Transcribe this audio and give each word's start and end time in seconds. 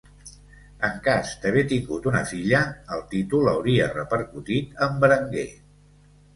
En 0.87 0.95
cas 1.07 1.33
d'haver 1.43 1.63
tingut 1.73 2.09
una 2.13 2.23
filla, 2.33 2.63
el 2.97 3.05
títol 3.13 3.53
hauria 3.55 3.93
repercutit 3.95 4.85
en 4.89 5.01
Berenguer. 5.07 5.49